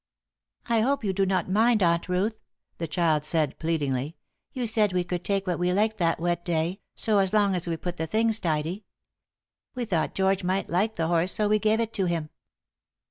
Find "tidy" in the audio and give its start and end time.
8.39-8.83